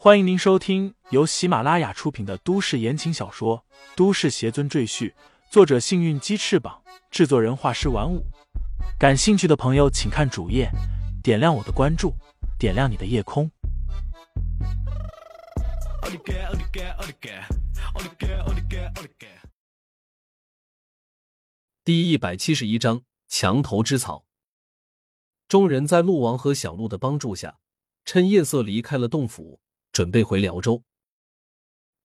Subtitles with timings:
[0.00, 3.64] 欢迎您收听由喜马拉雅出品的都市言情小说
[3.96, 5.10] 《都市邪尊赘婿》，
[5.50, 8.24] 作者：幸运鸡翅膀，制作人：画师玩五。
[8.96, 10.70] 感兴趣的朋友，请看主页，
[11.20, 12.14] 点亮我的关注，
[12.60, 13.50] 点亮你的夜空。
[21.82, 24.24] 第一百七十一章：墙头之草。
[25.48, 27.58] 众人在鹿王和小鹿的帮助下，
[28.04, 29.58] 趁夜色离开了洞府。
[29.98, 30.84] 准备回辽州，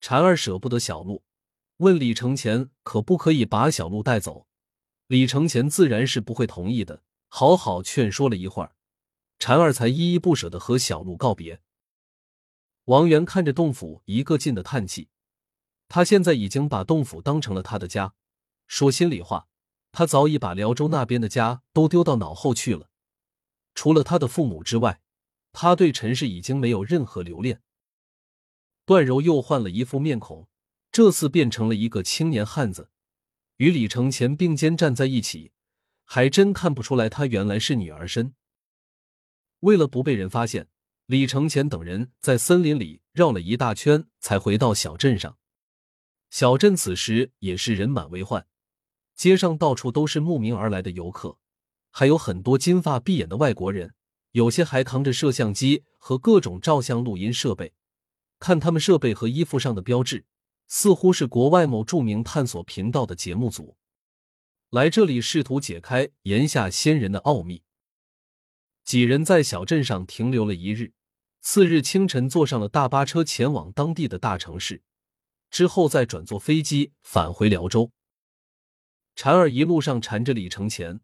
[0.00, 1.24] 婵儿舍不得小路，
[1.78, 4.46] 问李承前可不可以把小路带走。
[5.08, 8.76] 李承前自然是不会同意的，好好劝说了一会儿，
[9.40, 11.60] 婵儿才依依不舍的和小路告别。
[12.84, 15.08] 王源看着洞府，一个劲的叹气。
[15.88, 18.14] 他现在已经把洞府当成了他的家。
[18.68, 19.48] 说心里话，
[19.90, 22.88] 他早已把辽州那边的家都丢到脑后去了。
[23.74, 25.00] 除了他的父母之外，
[25.50, 27.60] 他对陈氏已经没有任何留恋。
[28.90, 30.48] 段柔又换了一副面孔，
[30.90, 32.90] 这次变成了一个青年汉子，
[33.58, 35.52] 与李承前并肩站在一起，
[36.04, 38.34] 还真看不出来他原来是女儿身。
[39.60, 40.66] 为了不被人发现，
[41.06, 45.38] 李承前等人在森林里绕了一大圈，才回到小镇上。
[46.28, 48.44] 小镇此时也是人满为患，
[49.14, 51.38] 街上到处都是慕名而来的游客，
[51.92, 53.94] 还有很多金发碧眼的外国人，
[54.32, 57.72] 有些还扛着摄像机和各种照相录音设备。
[58.40, 60.24] 看他们设备和衣服上的标志，
[60.66, 63.76] 似乎是国外某著名探索频道的节目组
[64.70, 67.62] 来这里试图解开炎下仙人的奥秘。
[68.82, 70.94] 几人在小镇上停留了一日，
[71.40, 74.82] 次日清晨坐上了大巴车前往当地的大城市，
[75.50, 77.92] 之后再转坐飞机返回辽州。
[79.14, 81.00] 婵儿一路上缠着李承前，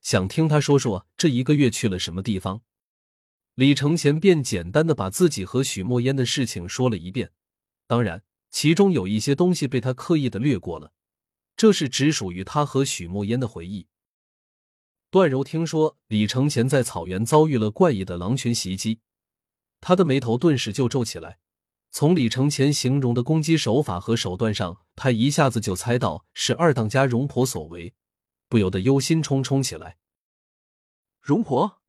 [0.00, 2.62] 想听他说说这一个月去了什么地方。
[3.54, 7.32] 李承前便简单的把自己和许墨烟的事情说了一遍，
[7.86, 10.92] 当然，其中有一些东西被他刻意的略过了，
[11.56, 13.86] 这是只属于他和许墨烟的回忆。
[15.10, 19.00] 段柔听说李承前在草原遭遇了怪异的狼群袭击，
[19.80, 21.38] 他的眉头顿时就皱起来。
[21.90, 27.92] 从李承前形容的攻击手法和手段上，他一下子就猜到是二当家容婆所为，
[28.48, 29.98] 不由得忧心忡忡起来。
[31.20, 31.79] 容婆。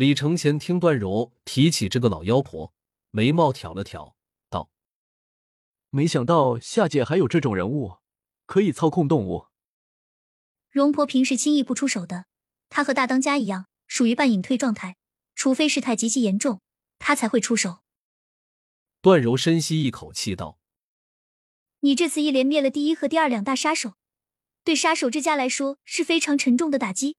[0.00, 2.72] 李承前听段柔提起这个老妖婆，
[3.10, 4.16] 眉毛挑了挑，
[4.48, 4.70] 道
[5.92, 7.98] ：“没想到下界还有这种人物，
[8.46, 9.48] 可以操控动物。
[10.70, 12.24] 荣婆平时轻易不出手的，
[12.70, 14.96] 她和大当家一样，属于半隐退状态，
[15.34, 16.62] 除非事态极其严重，
[16.98, 17.80] 她才会出手。”
[19.02, 20.58] 段柔深吸一口气道
[21.80, 23.96] ：“你这次一连灭了第一和第二两大杀手，
[24.64, 27.18] 对杀手之家来说是非常沉重的打击，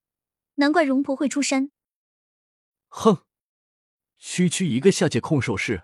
[0.56, 1.70] 难怪荣婆会出山。”
[2.94, 3.24] 哼，
[4.18, 5.84] 区区一个下界控兽师，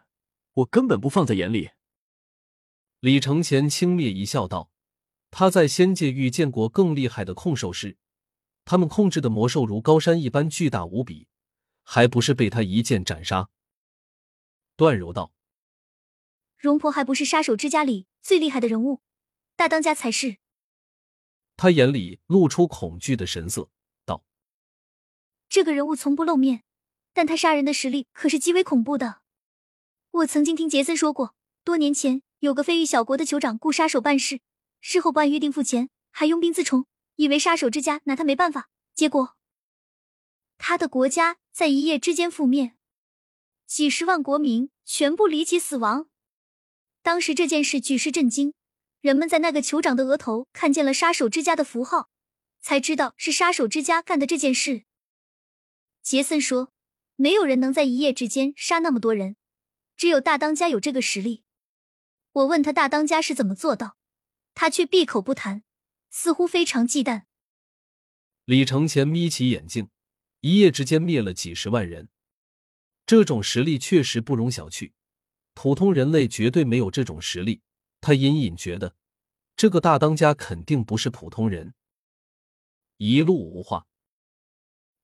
[0.55, 1.71] 我根本不放在眼里。
[2.99, 4.69] 李承前轻蔑一笑，道
[5.31, 7.97] ：“他在仙界遇见过更厉害的控兽师，
[8.65, 11.29] 他们控制的魔兽如高山一般巨大无比，
[11.81, 13.49] 还不是被他一剑斩杀？”
[14.75, 15.31] 段柔道
[16.59, 19.01] ：“荣婆还不是杀手之家里最厉害的人物，
[19.55, 20.39] 大当家才是。”
[21.55, 23.71] 他眼里露出恐惧的神色，
[24.03, 24.25] 道
[25.47, 26.65] ：“这个人物从不露面。”
[27.17, 29.21] 但他杀人的实力可是极为恐怖的。
[30.11, 31.33] 我曾经听杰森说过，
[31.63, 34.39] 多年前有个非裔小国的酋长雇杀手办事，
[34.81, 36.85] 事后不按约定付钱，还拥兵自重，
[37.15, 39.35] 以为杀手之家拿他没办法，结果
[40.59, 42.73] 他的国家在一夜之间覆灭，
[43.65, 46.07] 几十万国民全部离奇死亡。
[47.01, 48.53] 当时这件事举世震惊，
[49.01, 52.11] 人们在那个酋长的额头看见了杀手之家的符号，
[52.61, 54.83] 才知道是杀手之家干的这件事。
[56.03, 56.71] 杰森说。
[57.17, 59.37] 没有人能在一夜之间杀那么多人，
[59.95, 61.43] 只有大当家有这个实力。
[62.31, 63.97] 我问他大当家是怎么做到，
[64.53, 65.63] 他却闭口不谈，
[66.11, 67.23] 似乎非常忌惮。
[68.45, 69.89] 李承前眯起眼睛，
[70.41, 72.09] 一夜之间灭了几十万人，
[73.07, 74.91] 这种实力确实不容小觑，
[75.55, 77.63] 普通人类绝对没有这种实力。
[77.99, 78.95] 他隐隐觉得，
[79.55, 81.73] 这个大当家肯定不是普通人。
[82.97, 83.87] 一路无话，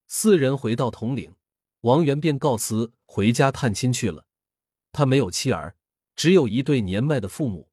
[0.08, 1.36] 四人回到统领。
[1.84, 4.26] 王源便告辞回家探亲去了。
[4.94, 5.76] 他没有妻儿，
[6.16, 7.70] 只有一对年迈的父母。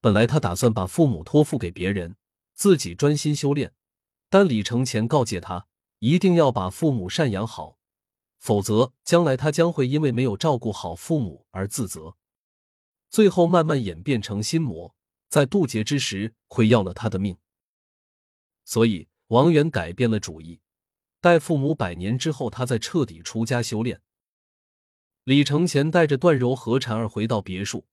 [0.00, 2.16] 本来他打算把父母托付给别人，
[2.54, 3.74] 自己专心修炼。
[4.30, 5.66] 但李承前告诫他，
[5.98, 7.76] 一定要把父母赡养好，
[8.38, 12.16] 否则将来他将会因为没有照顾好父母而自责，
[13.10, 14.94] 最后慢慢演变成心魔，
[15.28, 17.36] 在渡劫之时会要了他的命。
[18.64, 20.58] 所以王源改变了主意。
[21.26, 24.00] 待父母百年之后，他再彻底出家修炼。
[25.24, 27.84] 李承前带着段柔和婵儿回到别墅，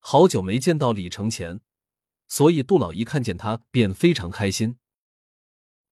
[0.00, 1.60] 好久没见到李承前，
[2.26, 4.76] 所以杜老一看见他便非常开心。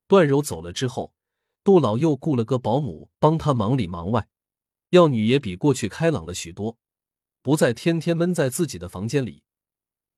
[0.09, 1.15] 段柔走了之后，
[1.63, 4.27] 杜老又雇了个保姆帮他忙里忙外，
[4.91, 6.79] 药女也比过去开朗了许多，
[7.43, 9.45] 不再天天闷在自己的房间里，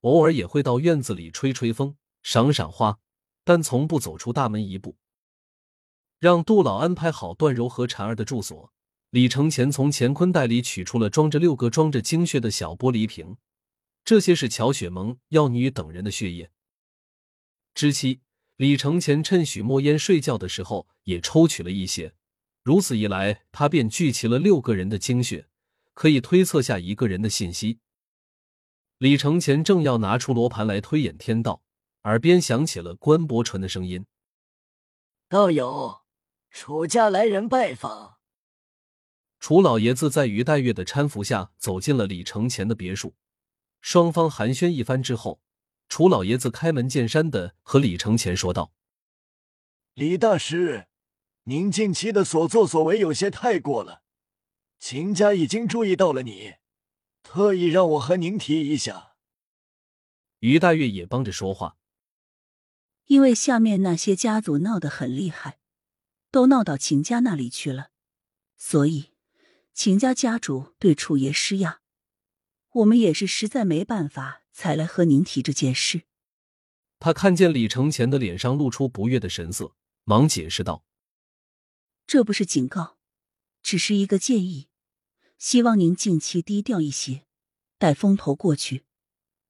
[0.00, 2.98] 偶尔也会到院子里吹吹风、赏赏花，
[3.44, 4.96] 但从不走出大门一步。
[6.20, 8.72] 让杜老安排好段柔和婵儿的住所。
[9.08, 13.38] 李承前从乾坤袋里取出了装着六个装着精血的小玻璃瓶，
[14.04, 16.52] 这些是乔雪萌、药女等人的血液。
[17.74, 18.20] 之期，
[18.56, 22.14] 李承前趁许墨烟睡觉的时候也抽取了一些，
[22.62, 25.48] 如此一来，他便聚齐了六个人的精血，
[25.94, 27.78] 可以推测下一个人的信息。
[28.98, 31.62] 李承前正要拿出罗盘来推演天道，
[32.02, 34.04] 耳边响起了关伯纯的声音
[35.28, 36.02] ：“道友，
[36.50, 38.18] 楚家来人拜访。”
[39.40, 43.14] 楚老爷子在于黛月的搀扶下走进了李承前的别墅，
[43.80, 45.40] 双方寒暄一番之后，
[45.88, 48.74] 楚老爷子开门见山的和李承前说道
[49.94, 50.88] ：“李大师，
[51.44, 54.02] 您近期的所作所为有些太过了，
[54.78, 56.56] 秦家已经注意到了你，
[57.22, 59.14] 特意让我和您提一下。”
[60.40, 61.78] 于黛月也帮着说话
[63.08, 65.59] ：“因为下面那些家族闹得很厉害，
[66.30, 67.90] 都闹到秦家那里去了，
[68.56, 69.10] 所以。”
[69.72, 71.80] 秦家家主对楚爷施压，
[72.72, 76.02] 我们也是实在没办法，才来和您提这件事。
[76.98, 79.74] 他看见李承前的脸上露出不悦的神色，
[80.04, 80.84] 忙解释道
[82.06, 82.98] ：“这不是警告，
[83.62, 84.68] 只是一个建议，
[85.38, 87.24] 希望您近期低调一些，
[87.78, 88.84] 待风头过去，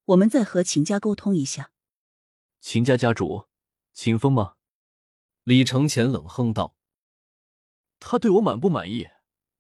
[0.05, 1.73] 我们再和秦家沟通一下。”
[2.61, 3.49] 秦家家主，
[3.93, 4.55] 秦风吗？
[5.44, 6.76] 李承前冷哼道
[7.98, 9.08] ：“他对我满不满意？”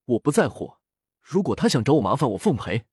[0.06, 0.78] 我不在乎，
[1.20, 2.84] 如果他想找我麻烦，我奉陪。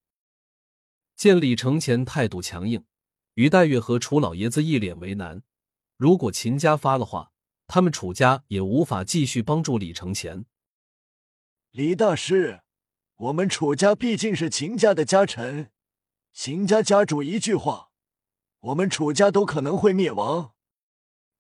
[1.16, 2.86] 见李承前态度强硬，
[3.34, 5.42] 于黛月和楚老爷子一脸为难。
[5.95, 7.31] 如果秦家发了话，
[7.66, 10.45] 他们楚家也无法继续帮助李承前。
[11.72, 12.62] 李大师，
[13.16, 15.72] 我们楚家毕竟是秦家的家臣，
[16.33, 17.90] 秦家家主一句话，
[18.60, 20.54] 我们楚家都可能会灭亡。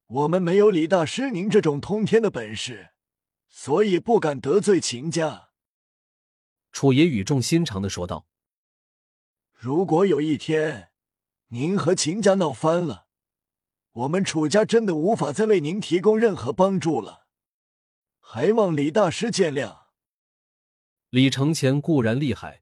[0.07, 2.91] 我们没有李大师您这种通天的本事，
[3.49, 5.49] 所以不敢得罪秦家。
[6.71, 8.25] 楚爷语重心长的说道
[9.53, 10.91] ：“如果有一天
[11.47, 13.07] 您和秦家闹翻了，
[13.91, 17.27] 我们楚家真的无法再为您提供任何帮助了，
[18.19, 19.87] 还望李大师见谅。”
[21.09, 22.61] 李承前固然厉害，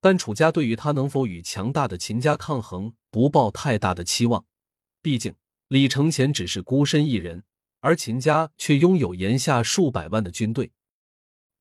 [0.00, 4.44] 但楚家对于他能否与强大的秦家抗衡不抱太大的期望。
[5.02, 5.34] 毕竟
[5.70, 7.44] 李承前只是孤身一人，
[7.78, 10.72] 而秦家却拥有炎下数百万的军队，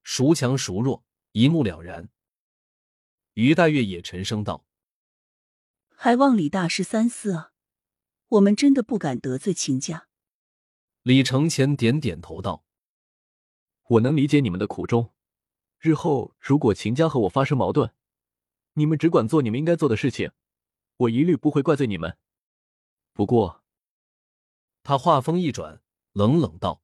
[0.01, 1.03] 孰强孰弱？
[1.33, 2.09] 一目了然。
[3.35, 4.65] 于黛月也沉声道
[5.93, 7.51] ：“还望李大师三思啊，
[8.29, 10.07] 我们真的不敢得罪秦家。”
[11.03, 12.65] 李承前点点头道
[13.89, 15.13] ：“我能理解你们的苦衷。
[15.77, 17.93] 日后如果秦家和我发生矛盾，
[18.73, 20.31] 你们只管做你们应该做的事情，
[20.97, 22.17] 我一律不会怪罪你们。
[23.13, 23.57] 不过……”
[24.89, 25.83] 他话锋一转，
[26.13, 26.81] 冷冷道：“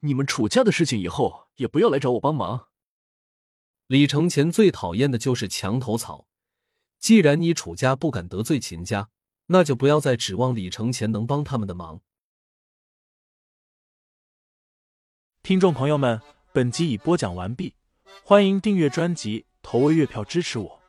[0.00, 2.68] 你们楚家的事情以后也不要来找我帮忙。”
[3.88, 6.28] 李承前最讨厌的就是墙头草。
[6.98, 9.08] 既然你楚家不敢得罪秦家，
[9.46, 12.02] 那就不要再指望李承前能帮他们的忙。
[15.42, 16.20] 听众朋友们，
[16.52, 17.74] 本集已播讲完毕，
[18.22, 20.82] 欢迎订阅专辑，投喂月票支持我。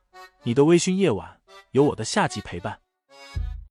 [0.43, 1.39] 你的微醺夜晚，
[1.71, 2.81] 有我的下集陪伴。